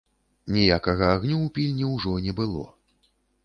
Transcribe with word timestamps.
Ніякага 0.55 1.05
агню 1.19 1.35
ў 1.41 1.49
пільні 1.59 1.93
ўжо 1.93 2.17
не 2.27 2.37
было. 2.43 2.69